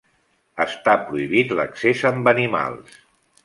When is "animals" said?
2.35-3.01